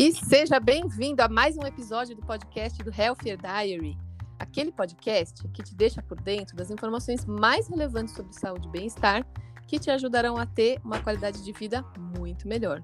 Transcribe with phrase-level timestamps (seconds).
[0.00, 3.98] E seja bem-vindo a mais um episódio do podcast do Healthier Diary,
[4.38, 9.26] aquele podcast que te deixa por dentro das informações mais relevantes sobre saúde e bem-estar
[9.66, 12.80] que te ajudarão a ter uma qualidade de vida muito melhor.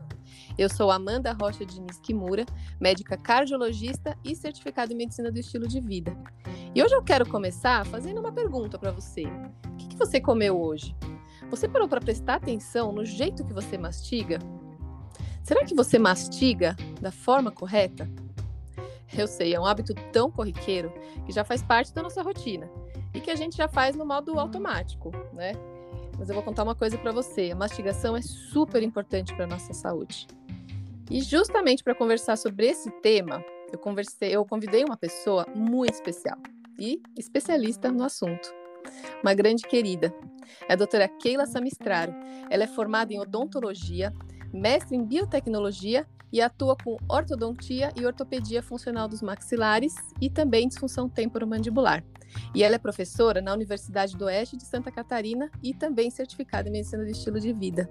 [0.58, 2.44] Eu sou Amanda Rocha Diniz Kimura,
[2.80, 6.18] médica cardiologista e certificada em medicina do estilo de vida.
[6.74, 9.22] E hoje eu quero começar fazendo uma pergunta para você.
[9.22, 10.96] O que, que você comeu hoje?
[11.48, 14.40] Você parou para prestar atenção no jeito que você mastiga?
[15.44, 18.08] Será que você mastiga da forma correta?
[19.16, 20.90] Eu sei, é um hábito tão corriqueiro
[21.26, 22.68] que já faz parte da nossa rotina
[23.12, 25.52] e que a gente já faz no modo automático, né?
[26.18, 29.74] Mas eu vou contar uma coisa para você: a mastigação é super importante para nossa
[29.74, 30.26] saúde.
[31.10, 36.38] E justamente para conversar sobre esse tema, eu conversei, eu convidei uma pessoa muito especial
[36.78, 38.50] e especialista no assunto.
[39.22, 40.14] Uma grande querida,
[40.66, 42.14] é a doutora Keila Samistraro.
[42.48, 44.10] Ela é formada em odontologia,
[44.54, 51.08] mestre em biotecnologia e atua com ortodontia e ortopedia funcional dos maxilares e também disfunção
[51.08, 52.04] temporomandibular.
[52.54, 56.72] E ela é professora na Universidade do Oeste de Santa Catarina e também certificada em
[56.72, 57.88] medicina do estilo de vida.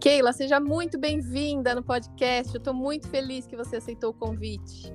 [0.00, 2.54] Keila, seja muito bem-vinda no podcast.
[2.54, 4.92] Eu estou muito feliz que você aceitou o convite.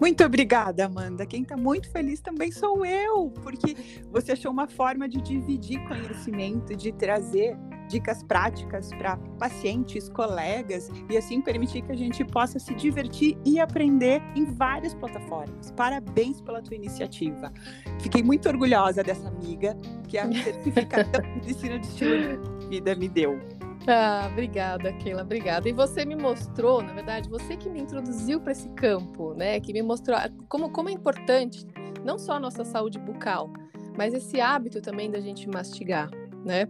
[0.00, 1.26] Muito obrigada, Amanda.
[1.26, 3.76] Quem está muito feliz também sou eu, porque
[4.12, 7.58] você achou uma forma de dividir conhecimento, de trazer
[7.88, 13.60] dicas práticas para pacientes, colegas e assim permitir que a gente possa se divertir e
[13.60, 15.70] aprender em várias plataformas.
[15.72, 17.52] Parabéns pela tua iniciativa.
[18.00, 19.76] Fiquei muito orgulhosa dessa amiga
[20.08, 23.38] que a certificação de medicina de estilo de vida me deu.
[23.86, 25.68] Ah, obrigada, Keila, obrigada.
[25.68, 29.60] E você me mostrou, na verdade, você que me introduziu para esse campo, né?
[29.60, 30.16] Que me mostrou
[30.48, 31.66] como, como é importante
[32.02, 33.52] não só a nossa saúde bucal,
[33.96, 36.10] mas esse hábito também da gente mastigar,
[36.44, 36.66] né?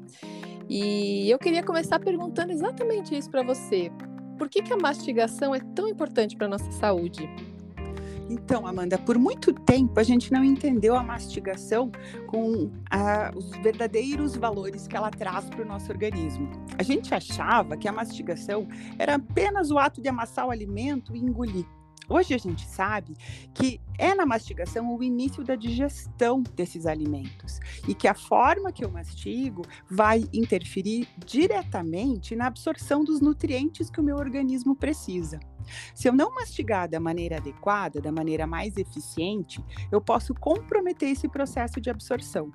[0.69, 3.91] E eu queria começar perguntando exatamente isso para você.
[4.39, 7.29] Por que, que a mastigação é tão importante para a nossa saúde?
[8.29, 11.93] Então, Amanda, por muito tempo a gente não entendeu a mastigação
[12.27, 16.51] com a, os verdadeiros valores que ela traz para o nosso organismo.
[16.79, 18.67] A gente achava que a mastigação
[18.99, 21.67] era apenas o ato de amassar o alimento e engolir.
[22.09, 23.15] Hoje a gente sabe
[23.55, 28.85] que é na mastigação o início da digestão desses alimentos e que a forma que
[28.85, 35.41] eu mastigo vai interferir diretamente na absorção dos nutrientes que o meu organismo precisa.
[35.95, 41.27] Se eu não mastigar da maneira adequada, da maneira mais eficiente, eu posso comprometer esse
[41.27, 42.53] processo de absorção.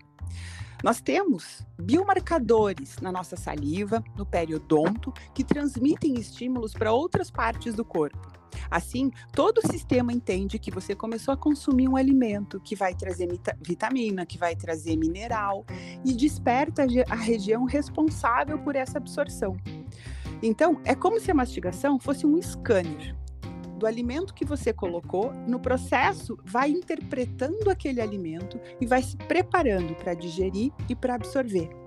[0.83, 7.83] Nós temos biomarcadores na nossa saliva, no periodonto, que transmitem estímulos para outras partes do
[7.83, 8.38] corpo.
[8.69, 13.27] Assim, todo o sistema entende que você começou a consumir um alimento que vai trazer
[13.61, 15.65] vitamina, que vai trazer mineral
[16.05, 19.57] e desperta a região responsável por essa absorção.
[20.41, 23.15] Então, é como se a mastigação fosse um scanner
[23.79, 29.95] do alimento que você colocou, no processo vai interpretando aquele alimento e vai se preparando
[29.95, 31.78] para digerir e para absorver.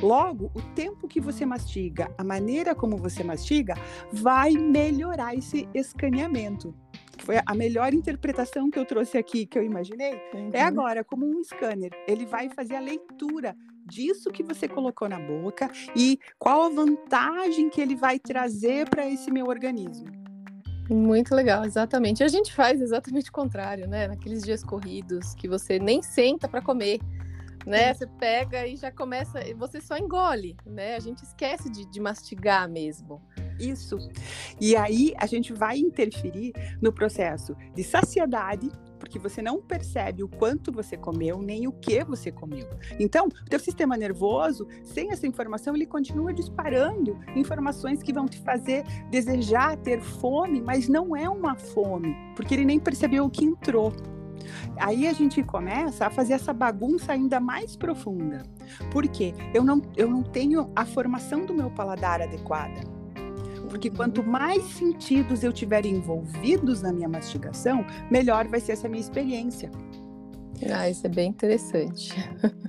[0.00, 3.74] Logo, o tempo que você mastiga, a maneira como você mastiga,
[4.12, 6.74] vai melhorar esse escaneamento.
[7.18, 10.50] Foi a melhor interpretação que eu trouxe aqui, que eu imaginei, é uhum.
[10.52, 11.90] é agora, como um scanner.
[12.08, 13.54] Ele vai fazer a leitura
[13.86, 19.06] disso que você colocou na boca e qual a vantagem que ele vai trazer para
[19.06, 20.06] esse meu organismo.
[20.88, 22.24] Muito legal, exatamente.
[22.24, 24.08] A gente faz exatamente o contrário, né?
[24.08, 26.98] Naqueles dias corridos que você nem senta para comer
[27.66, 27.92] né?
[27.92, 30.96] Você pega e já começa, você só engole, né?
[30.96, 33.20] A gente esquece de, de mastigar mesmo.
[33.58, 33.98] Isso.
[34.60, 40.28] E aí a gente vai interferir no processo de saciedade, porque você não percebe o
[40.28, 42.68] quanto você comeu, nem o que você comeu.
[42.98, 48.38] Então, o teu sistema nervoso, sem essa informação, ele continua disparando informações que vão te
[48.38, 53.44] fazer desejar ter fome, mas não é uma fome, porque ele nem percebeu o que
[53.44, 53.92] entrou.
[54.76, 58.42] Aí a gente começa a fazer essa bagunça ainda mais profunda.
[58.90, 59.34] Por quê?
[59.54, 62.80] Eu não, eu não tenho a formação do meu paladar adequada.
[63.68, 63.96] Porque uhum.
[63.96, 69.70] quanto mais sentidos eu tiver envolvidos na minha mastigação, melhor vai ser essa minha experiência.
[70.72, 72.12] Ah, isso é bem interessante.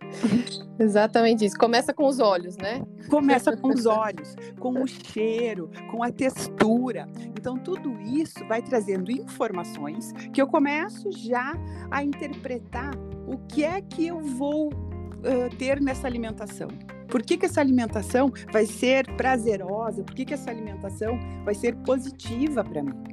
[0.80, 1.58] Exatamente isso.
[1.58, 2.82] Começa com os olhos, né?
[3.10, 7.08] Começa com os olhos, com o cheiro, com a textura.
[7.38, 11.54] Então, tudo isso vai trazendo informações que eu começo já
[11.90, 12.94] a interpretar
[13.28, 16.70] o que é que eu vou uh, ter nessa alimentação.
[17.08, 20.04] Por que, que essa alimentação vai ser prazerosa?
[20.04, 23.11] Por que, que essa alimentação vai ser positiva para mim?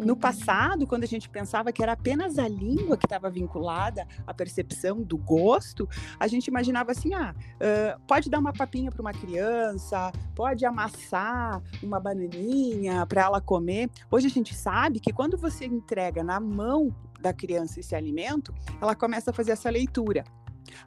[0.00, 0.18] No uhum.
[0.18, 5.02] passado, quando a gente pensava que era apenas a língua que estava vinculada à percepção
[5.02, 5.88] do gosto,
[6.18, 11.62] a gente imaginava assim: ah, uh, pode dar uma papinha para uma criança, pode amassar
[11.82, 13.90] uma bananinha para ela comer.
[14.10, 18.94] Hoje a gente sabe que quando você entrega na mão da criança esse alimento, ela
[18.94, 20.24] começa a fazer essa leitura.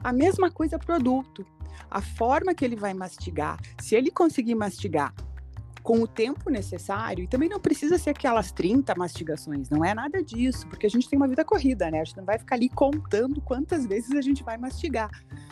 [0.02, 1.44] A mesma coisa produto.
[1.90, 5.14] A forma que ele vai mastigar, se ele conseguir mastigar
[5.82, 10.22] com o tempo necessário, e também não precisa ser aquelas 30 mastigações, não é nada
[10.22, 12.00] disso, porque a gente tem uma vida corrida, né?
[12.00, 15.10] A gente não vai ficar ali contando quantas vezes a gente vai mastigar.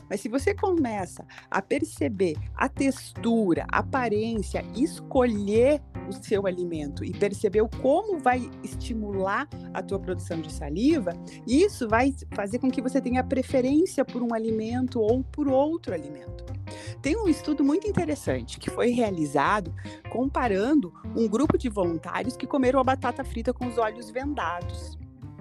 [0.08, 7.12] Mas se você começa a perceber a textura, a aparência, escolher o seu alimento e
[7.12, 11.12] perceber como vai estimular a tua produção de saliva,
[11.46, 16.57] isso vai fazer com que você tenha preferência por um alimento ou por outro alimento.
[17.00, 19.72] Tem um estudo muito interessante que foi realizado
[20.10, 24.98] comparando um grupo de voluntários que comeram a batata frita com os olhos vendados.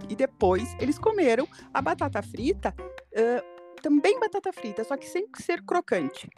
[0.09, 5.63] E depois eles comeram a batata frita, uh, também batata frita, só que sem ser
[5.63, 6.29] crocante.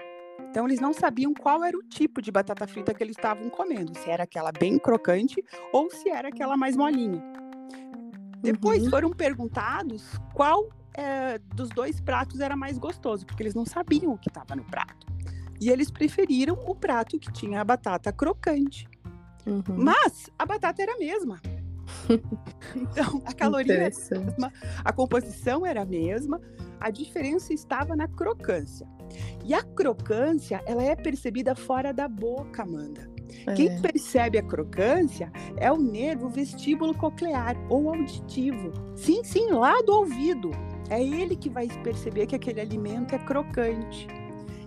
[0.49, 3.95] Então eles não sabiam qual era o tipo de batata frita que eles estavam comendo,
[3.97, 7.21] se era aquela bem crocante ou se era aquela mais molinha.
[8.41, 8.89] Depois uhum.
[8.89, 14.17] foram perguntados qual é, dos dois pratos era mais gostoso, porque eles não sabiam o
[14.17, 15.07] que estava no prato.
[15.59, 18.87] E eles preferiram o prato que tinha a batata crocante.
[19.45, 19.63] Uhum.
[19.67, 21.41] Mas a batata era a mesma.
[22.75, 24.53] então, a caloria era a mesma,
[24.83, 26.39] a composição era a mesma,
[26.79, 28.87] a diferença estava na crocância.
[29.43, 33.09] E a crocância, ela é percebida fora da boca, Amanda.
[33.47, 33.53] É.
[33.53, 38.71] Quem percebe a crocância é o nervo vestíbulo coclear ou auditivo.
[38.95, 40.51] Sim, sim, lá do ouvido.
[40.89, 44.07] É ele que vai perceber que aquele alimento é crocante.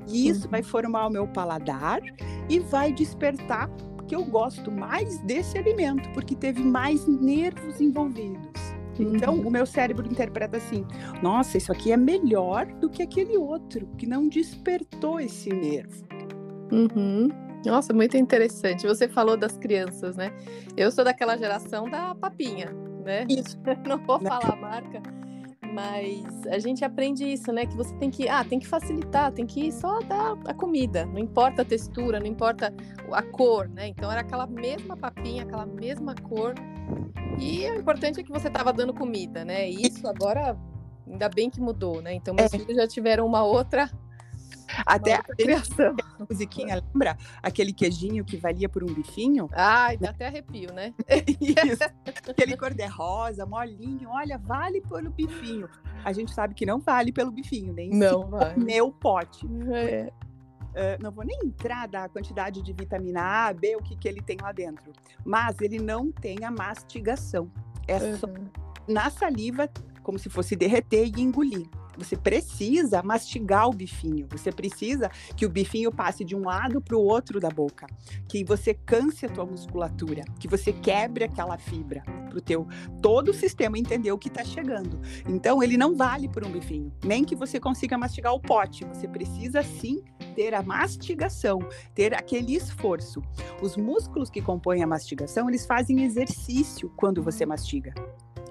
[0.06, 0.50] E isso uhum.
[0.50, 2.00] vai formar o meu paladar
[2.48, 3.70] e vai despertar
[4.06, 8.60] que eu gosto mais desse alimento, porque teve mais nervos envolvidos.
[8.98, 9.48] Então, uhum.
[9.48, 10.84] o meu cérebro interpreta assim:
[11.22, 16.04] nossa, isso aqui é melhor do que aquele outro, que não despertou esse nervo.
[16.70, 17.30] Uhum.
[17.64, 18.86] Nossa, muito interessante.
[18.86, 20.32] Você falou das crianças, né?
[20.76, 22.70] Eu sou daquela geração da papinha,
[23.04, 23.24] né?
[23.28, 23.58] Isso.
[23.88, 24.28] não vou né?
[24.28, 25.21] falar a marca
[25.72, 27.64] mas a gente aprende isso, né?
[27.64, 31.06] Que você tem que, ah, tem que facilitar, tem que só dar a comida.
[31.06, 32.72] Não importa a textura, não importa
[33.10, 33.88] a cor, né?
[33.88, 36.54] Então era aquela mesma papinha, aquela mesma cor.
[37.38, 39.69] E o importante é que você estava dando comida, né?
[39.70, 40.56] E isso agora
[41.06, 42.12] ainda bem que mudou, né?
[42.14, 42.58] Então meus é.
[42.58, 43.90] filhos já tiveram uma outra
[44.86, 45.94] até a criação.
[46.28, 47.16] musiquinha, lembra?
[47.42, 49.48] Aquele queijinho que valia por um bifinho?
[49.52, 50.94] Ai, dá até arrepio, né?
[51.40, 51.82] Isso.
[52.28, 55.69] Aquele cor-de-rosa, molinho, olha, vale pelo bifinho.
[56.04, 58.62] A gente sabe que não vale pelo bifinho, nem não vale.
[58.62, 59.46] meu pote.
[59.72, 60.12] É.
[60.72, 64.22] Uh, não vou nem entrar da quantidade de vitamina A, B, o que, que ele
[64.22, 64.90] tem lá dentro.
[65.22, 67.50] Mas ele não tem a mastigação.
[67.86, 68.16] É uhum.
[68.16, 68.26] só
[68.88, 69.69] na saliva,
[70.02, 71.69] como se fosse derreter e engolir.
[71.97, 74.27] Você precisa mastigar o bifinho.
[74.31, 77.87] Você precisa que o bifinho passe de um lado para o outro da boca,
[78.29, 82.67] que você canse a tua musculatura, que você quebre aquela fibra para o teu
[83.00, 85.00] todo o sistema entender o que está chegando.
[85.29, 88.85] Então ele não vale por um bifinho, nem que você consiga mastigar o pote.
[88.87, 90.03] Você precisa sim
[90.35, 91.61] ter a mastigação,
[91.94, 93.23] ter aquele esforço.
[93.61, 97.94] Os músculos que compõem a mastigação, eles fazem exercício quando você mastiga.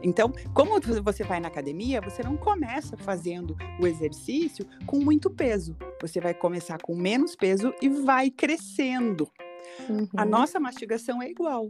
[0.04, 5.76] Então, como você vai na academia, você não começa fazendo o exercício com muito peso.
[6.02, 9.30] Você vai começar com menos peso e vai crescendo.
[9.90, 10.08] Uhum.
[10.18, 11.68] A nossa mastigação é igual.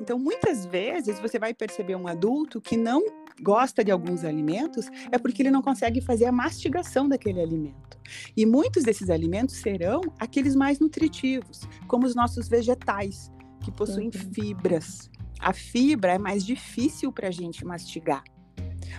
[0.00, 3.02] Então, muitas vezes você vai perceber um adulto que não
[3.42, 7.98] gosta de alguns alimentos é porque ele não consegue fazer a mastigação daquele alimento.
[8.36, 14.32] E muitos desses alimentos serão aqueles mais nutritivos, como os nossos vegetais, que possuem uhum.
[14.32, 15.10] fibras,
[15.44, 18.24] a fibra é mais difícil para a gente mastigar.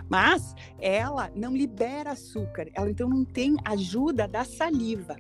[0.08, 5.16] Mas ela não libera açúcar, ela então não tem ajuda da saliva.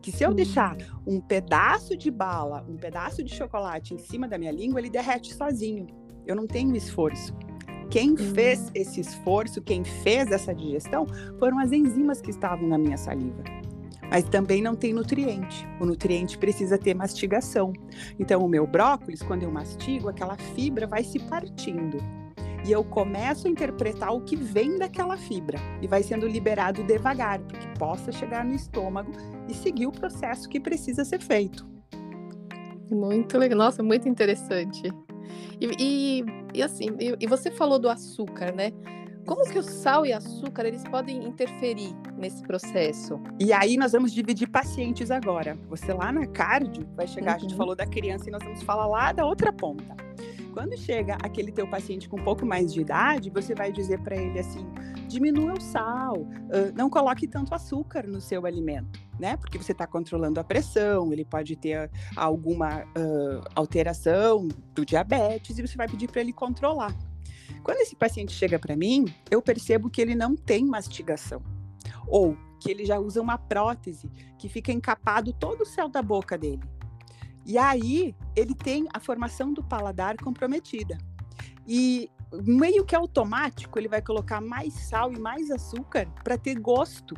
[0.00, 0.34] Que se eu hum.
[0.34, 4.88] deixar um pedaço de bala, um pedaço de chocolate em cima da minha língua, ele
[4.88, 5.86] derrete sozinho.
[6.26, 7.36] Eu não tenho esforço.
[7.90, 8.70] Quem fez hum.
[8.74, 11.06] esse esforço, quem fez essa digestão,
[11.38, 13.42] foram as enzimas que estavam na minha saliva
[14.10, 15.66] mas também não tem nutriente.
[15.80, 17.72] O nutriente precisa ter mastigação.
[18.18, 21.98] Então, o meu brócolis, quando eu mastigo, aquela fibra vai se partindo.
[22.66, 27.38] E eu começo a interpretar o que vem daquela fibra e vai sendo liberado devagar,
[27.40, 29.12] para que possa chegar no estômago
[29.48, 31.66] e seguir o processo que precisa ser feito.
[32.90, 34.82] Muito legal, nossa, muito interessante.
[35.60, 38.72] E, e, e assim, e, e você falou do açúcar, né?
[39.26, 43.18] Como que o sal e açúcar eles podem interferir nesse processo?
[43.40, 45.58] E aí nós vamos dividir pacientes agora.
[45.68, 47.36] Você lá na cardio vai chegar, uhum.
[47.36, 47.58] a gente uhum.
[47.58, 49.96] falou da criança e nós vamos falar lá da outra ponta.
[50.52, 54.14] Quando chega aquele teu paciente com um pouco mais de idade, você vai dizer para
[54.14, 54.64] ele assim:
[55.08, 56.28] diminua o sal,
[56.76, 59.36] não coloque tanto açúcar no seu alimento, né?
[59.36, 65.66] Porque você está controlando a pressão, ele pode ter alguma uh, alteração do diabetes e
[65.66, 66.94] você vai pedir para ele controlar.
[67.62, 71.42] Quando esse paciente chega para mim, eu percebo que ele não tem mastigação
[72.06, 76.36] ou que ele já usa uma prótese que fica encapado todo o céu da boca
[76.38, 76.62] dele.
[77.44, 80.96] E aí ele tem a formação do paladar comprometida.
[81.66, 82.10] E
[82.42, 87.14] meio que automático, ele vai colocar mais sal e mais açúcar para ter gosto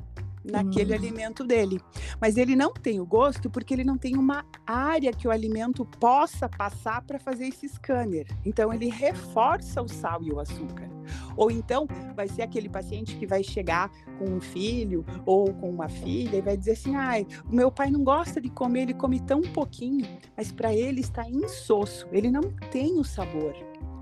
[0.51, 0.97] naquele hum.
[0.97, 1.81] alimento dele.
[2.21, 5.85] Mas ele não tem o gosto porque ele não tem uma área que o alimento
[5.85, 8.27] possa passar para fazer esse scanner.
[8.45, 10.89] Então ele reforça o sal e o açúcar.
[11.37, 15.89] Ou então vai ser aquele paciente que vai chegar com um filho ou com uma
[15.89, 19.21] filha e vai dizer assim: "Ai, o meu pai não gosta de comer, ele come
[19.21, 23.55] tão pouquinho, mas para ele está insosso, ele não tem o sabor,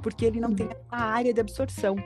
[0.02, 0.56] porque ele não hum.
[0.56, 1.96] tem a área de absorção.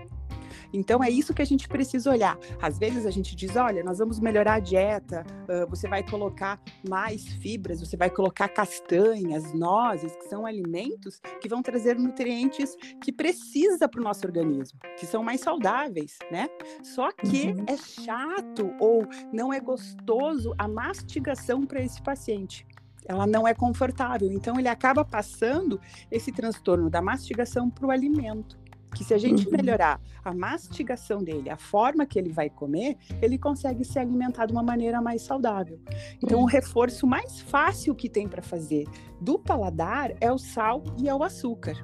[0.73, 2.39] Então é isso que a gente precisa olhar.
[2.61, 5.25] Às vezes a gente diz, olha, nós vamos melhorar a dieta,
[5.69, 11.63] você vai colocar mais fibras, você vai colocar castanhas, nozes, que são alimentos que vão
[11.63, 16.49] trazer nutrientes que precisa para o nosso organismo, que são mais saudáveis, né?
[16.83, 17.65] Só que uhum.
[17.67, 22.67] é chato ou não é gostoso a mastigação para esse paciente
[23.09, 24.31] ela não é confortável.
[24.31, 28.59] Então, ele acaba passando esse transtorno da mastigação para o alimento
[28.95, 29.53] que se a gente uhum.
[29.53, 34.53] melhorar a mastigação dele, a forma que ele vai comer, ele consegue se alimentar de
[34.53, 35.79] uma maneira mais saudável.
[36.23, 38.87] Então, o reforço mais fácil que tem para fazer
[39.21, 41.77] do paladar é o sal e é o açúcar.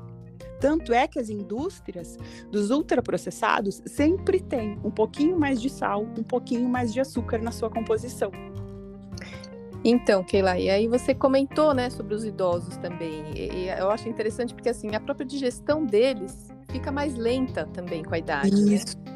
[0.61, 2.17] Tanto é que as indústrias
[2.51, 7.51] dos ultraprocessados sempre têm um pouquinho mais de sal, um pouquinho mais de açúcar na
[7.51, 8.31] sua composição.
[9.85, 13.23] Então, Keila, e aí você comentou, né, sobre os idosos também.
[13.35, 18.15] E eu acho interessante porque assim, a própria digestão deles fica mais lenta também com
[18.15, 18.75] a idade, né?
[18.75, 18.97] Isso.
[18.99, 19.15] né?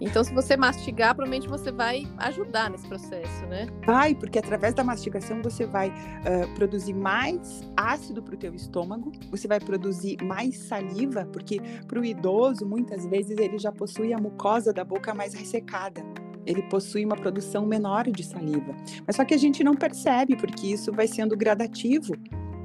[0.00, 3.66] Então, se você mastigar, provavelmente você vai ajudar nesse processo, né?
[3.86, 9.12] Vai, porque através da mastigação você vai uh, produzir mais ácido para o teu estômago,
[9.30, 14.18] você vai produzir mais saliva, porque para o idoso, muitas vezes, ele já possui a
[14.18, 16.04] mucosa da boca mais ressecada.
[16.46, 18.74] Ele possui uma produção menor de saliva.
[19.06, 22.14] Mas só que a gente não percebe, porque isso vai sendo gradativo.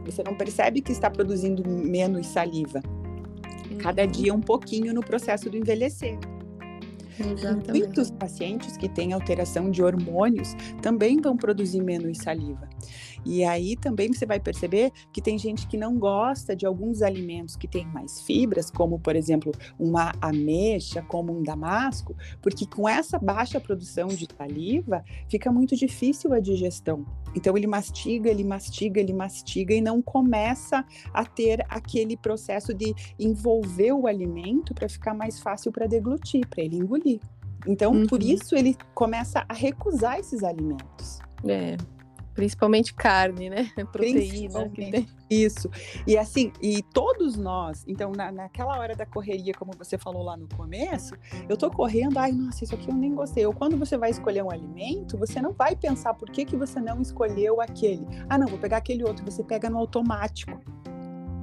[0.05, 2.81] Você não percebe que está produzindo menos saliva
[3.79, 6.17] cada dia um pouquinho no processo do envelhecer.
[7.19, 7.71] Exatamente.
[7.71, 12.67] Muitos pacientes que têm alteração de hormônios também vão produzir menos saliva.
[13.25, 17.55] E aí também você vai perceber que tem gente que não gosta de alguns alimentos
[17.55, 23.19] que têm mais fibras, como por exemplo uma ameixa, como um damasco, porque com essa
[23.19, 27.05] baixa produção de saliva fica muito difícil a digestão.
[27.36, 32.93] Então ele mastiga, ele mastiga, ele mastiga e não começa a ter aquele processo de
[33.19, 37.19] envolver o alimento para ficar mais fácil para deglutir, para ele engolir.
[37.67, 38.07] Então, uhum.
[38.07, 41.19] por isso ele começa a recusar esses alimentos.
[41.45, 41.75] É,
[42.39, 43.69] Principalmente carne, né?
[43.91, 44.72] Proteína.
[45.29, 45.69] Isso.
[46.08, 50.38] E assim, e todos nós, então, na, naquela hora da correria, como você falou lá
[50.38, 51.15] no começo,
[51.50, 53.46] eu tô correndo, ai, nossa, isso aqui eu nem gostei.
[53.46, 56.79] Ou quando você vai escolher um alimento, você não vai pensar por que, que você
[56.79, 58.08] não escolheu aquele.
[58.29, 59.25] Ah, não, vou pegar aquele outro.
[59.25, 60.58] Você pega no automático.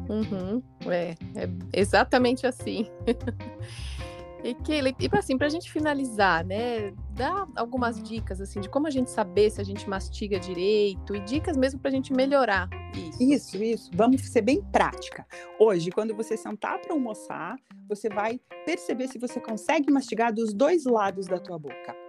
[0.09, 2.87] Uhum, é, é exatamente assim.
[4.45, 8.91] E Keila, e assim, pra gente finalizar, né, dá algumas dicas, assim, de como a
[8.91, 13.23] gente saber se a gente mastiga direito e dicas mesmo pra gente melhorar isso.
[13.23, 13.91] Isso, isso.
[13.95, 15.27] Vamos ser bem prática.
[15.59, 17.57] Hoje, quando você sentar para almoçar,
[17.89, 22.06] você vai perceber se você consegue mastigar dos dois lados da tua boca.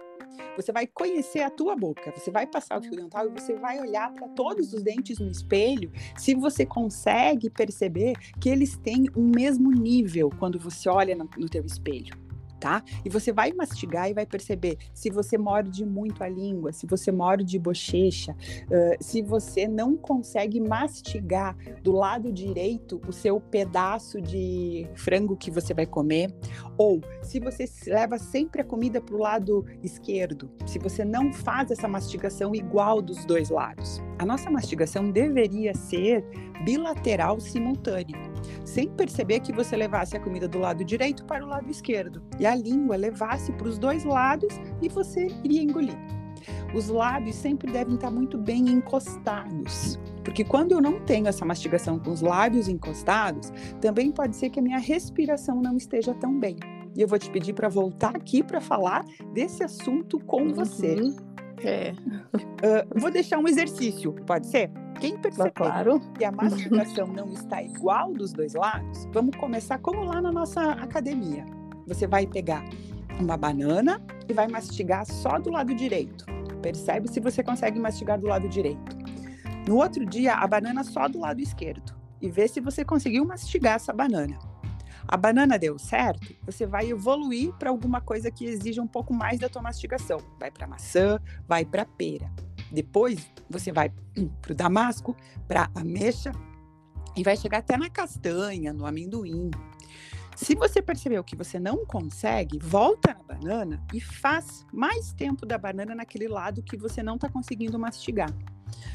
[0.56, 3.80] Você vai conhecer a tua boca, você vai passar o fio dental e você vai
[3.80, 9.20] olhar para todos os dentes no espelho, se você consegue perceber que eles têm o
[9.20, 12.27] mesmo nível quando você olha no, no teu espelho
[12.58, 12.82] tá?
[13.04, 17.10] E você vai mastigar e vai perceber se você morde muito a língua, se você
[17.10, 24.86] morde bochecha, uh, se você não consegue mastigar do lado direito o seu pedaço de
[24.94, 26.34] frango que você vai comer,
[26.76, 31.70] ou se você leva sempre a comida para o lado esquerdo, se você não faz
[31.70, 34.00] essa mastigação igual dos dois lados.
[34.18, 36.24] A nossa mastigação deveria ser
[36.64, 38.18] bilateral simultânea,
[38.64, 42.46] sem perceber que você levasse a comida do lado direito para o lado esquerdo e
[42.48, 45.98] a língua levasse para os dois lados e você iria engolir.
[46.74, 51.98] Os lábios sempre devem estar muito bem encostados, porque quando eu não tenho essa mastigação
[51.98, 56.56] com os lábios encostados, também pode ser que a minha respiração não esteja tão bem.
[56.96, 60.54] E eu vou te pedir para voltar aqui para falar desse assunto com uhum.
[60.54, 60.96] você.
[61.62, 61.92] É.
[61.92, 64.70] Uh, vou deixar um exercício, pode ser?
[65.00, 66.00] Quem perceber claro.
[66.16, 70.72] que a mastigação não está igual dos dois lados, vamos começar como lá na nossa
[70.72, 71.44] academia.
[71.88, 72.62] Você vai pegar
[73.18, 76.24] uma banana e vai mastigar só do lado direito.
[76.62, 78.96] Percebe se você consegue mastigar do lado direito.
[79.66, 83.76] No outro dia, a banana só do lado esquerdo e vê se você conseguiu mastigar
[83.76, 84.38] essa banana.
[85.06, 89.38] A banana deu certo, você vai evoluir para alguma coisa que exija um pouco mais
[89.38, 90.18] da tua mastigação.
[90.38, 92.30] Vai para maçã, vai para pera.
[92.70, 93.90] Depois você vai
[94.42, 95.16] para o damasco,
[95.46, 96.32] para ameixa
[97.16, 99.50] e vai chegar até na castanha, no amendoim.
[100.40, 105.58] Se você percebeu que você não consegue, volta na banana e faz mais tempo da
[105.58, 108.32] banana naquele lado que você não está conseguindo mastigar.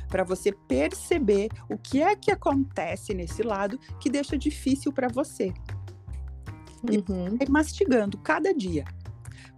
[0.07, 5.53] Para você perceber o que é que acontece nesse lado que deixa difícil para você.
[6.89, 7.37] Uhum.
[7.37, 8.85] E mastigando cada dia.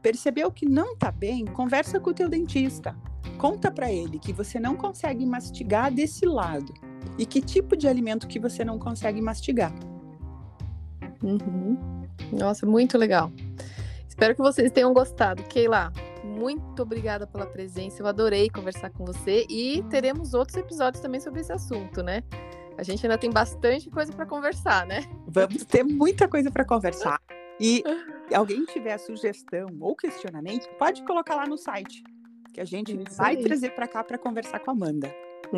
[0.01, 1.45] Percebeu que não está bem?
[1.45, 2.97] Conversa com o teu dentista.
[3.37, 6.73] Conta para ele que você não consegue mastigar desse lado
[7.15, 9.71] e que tipo de alimento que você não consegue mastigar.
[11.23, 12.05] Uhum.
[12.31, 13.31] Nossa, muito legal.
[14.07, 15.43] Espero que vocês tenham gostado.
[15.43, 15.91] Keila,
[16.23, 18.01] muito obrigada pela presença.
[18.01, 22.23] Eu adorei conversar com você e teremos outros episódios também sobre esse assunto, né?
[22.77, 25.03] A gente ainda tem bastante coisa para conversar, né?
[25.27, 27.19] Vamos ter muita coisa para conversar.
[27.59, 27.83] E
[28.27, 32.03] se alguém tiver sugestão ou questionamento, pode colocar lá no site,
[32.53, 33.43] que a gente Isso vai aí.
[33.43, 35.13] trazer para cá para conversar com a Amanda.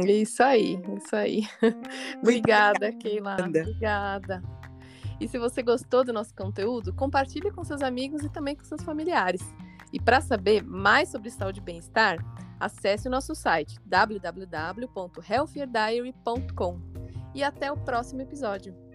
[0.06, 1.44] Isso aí, isso aí.
[2.22, 3.36] obrigada, Keila.
[3.36, 3.62] Amanda.
[3.62, 4.57] Obrigada.
[5.20, 8.84] E se você gostou do nosso conteúdo, compartilhe com seus amigos e também com seus
[8.84, 9.42] familiares.
[9.92, 12.18] E para saber mais sobre saúde e bem-estar,
[12.60, 16.80] acesse o nosso site www.healthierdiary.com.
[17.34, 18.87] E até o próximo episódio.